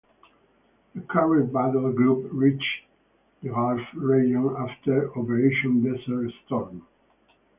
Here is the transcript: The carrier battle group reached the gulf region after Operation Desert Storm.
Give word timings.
The 0.95 1.01
carrier 1.01 1.43
battle 1.43 1.91
group 1.93 2.29
reached 2.33 2.87
the 3.43 3.49
gulf 3.49 3.81
region 3.93 4.49
after 4.57 5.15
Operation 5.15 5.83
Desert 5.83 6.31
Storm. 6.47 6.87